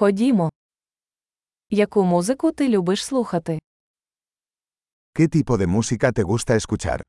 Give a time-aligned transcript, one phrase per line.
[0.00, 0.50] Ходімо.
[1.70, 3.58] Яку музику ти любиш слухати?
[5.14, 7.02] ¿Qué tipo de música te gusta escuchar?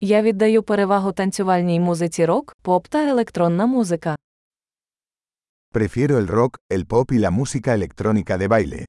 [0.00, 4.16] Я віддаю перевагу танцювальній музиці рок, поп та електронна музика.
[5.74, 8.84] Prefiero el rock, el pop y la música electrónica de baile.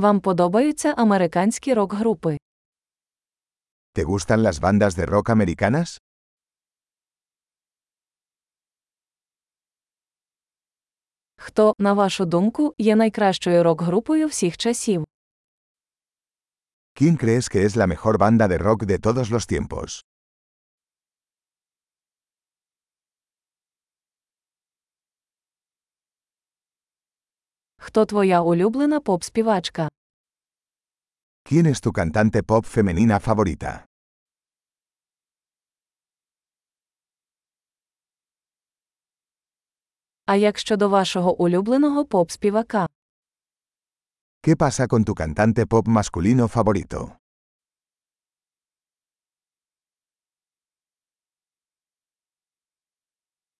[0.00, 2.38] Вам подобаються американські рок-групи?
[3.94, 5.98] ¿Te gustan las bandas de rock americanas?
[11.36, 15.04] Хто, на вашу думку, є найкращою рок-групою всіх часів?
[17.00, 20.09] ¿Quién crees que es la mejor banda de rock de todos los tiempos?
[27.82, 29.88] Хто твоя улюблена поп-співачка?
[31.48, 33.84] ¿Quién es tu cantante pop femenina favorita?
[40.26, 42.86] А як щодо вашого улюбленого поп-співака?
[44.46, 47.10] ¿Qué pasa con tu cantante pop masculino favorito?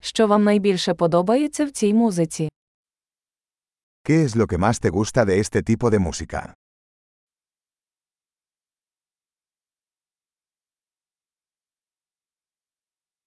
[0.00, 2.48] Що вам найбільше подобається в цій музиці?
[4.05, 6.53] ¿Qué es lo que más te gusta de este tipo de música?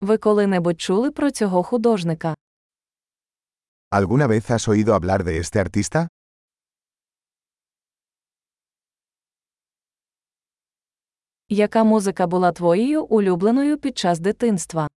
[0.00, 2.34] Ви коли-небудь чули про цього художника?
[3.90, 6.08] ¿Alguna vez has oído hablar de este artista?
[11.48, 14.88] Яка музика була твоєю улюбленою під час дитинства?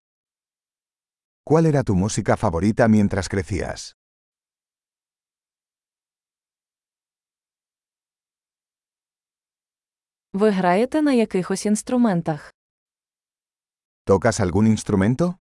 [1.49, 3.95] ¿Cuál era tu música favorita mientras crecías?
[10.36, 12.54] Ви граєте на якихось інструментах?
[14.06, 15.34] ¿Tocas algún instrumento?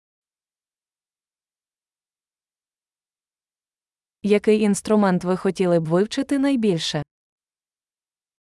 [4.22, 7.02] Який інструмент ви хотіли б вивчити найбільше?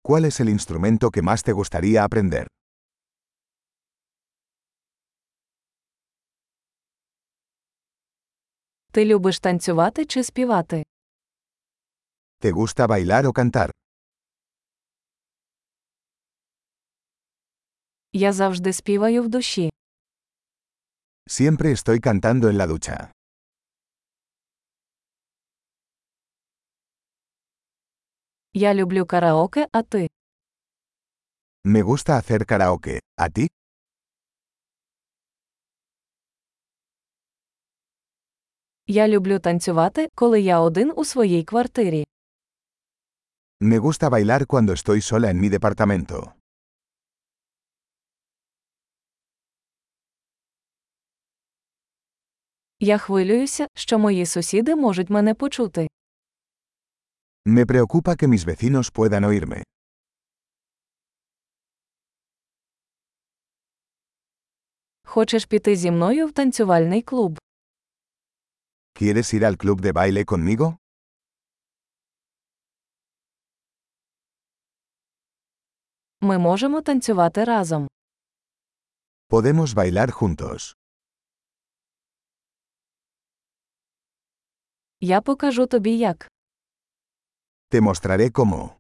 [0.05, 2.47] ¿Cuál es el instrumento que más te gustaría aprender?
[8.93, 10.85] Ти любиш танцювати чи співати?
[12.43, 13.71] ¿Te gusta bailar o cantar?
[18.14, 19.70] Я завжди співаю в душі.
[21.28, 23.12] Siempre estoy cantando en la ducha.
[28.54, 30.08] Я люблю караоке, а ти?
[31.68, 33.00] Me gusta hacer karaoke.
[33.18, 33.48] ¿A ti?
[38.88, 42.06] Я люблю танцювати, коли я один у своїй квартирі.
[43.62, 46.34] Me gusta bailar cuando estoy sola en mi departamento.
[52.83, 55.89] Я хвилююся, що мої сусіди можуть мене почути.
[57.47, 59.63] Me preocupa que mis vecinos puedan oírme.
[65.05, 67.39] Хочеш піти зі мною в танцювальний клуб?
[68.95, 70.77] ¿Quieres ir al club de baile conmigo?
[76.21, 77.89] Ми можемо танцювати разом.
[79.31, 80.80] Podemos bailar juntos.
[85.03, 86.29] Я покажу тобі як.
[87.71, 88.80] Te mostraré cómo.